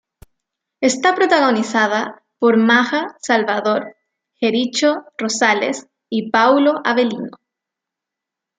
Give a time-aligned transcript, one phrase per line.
[0.79, 3.95] Está protagonizada por Maja Salvador,
[4.33, 7.37] Jericho Rosales y Paulo Avelino.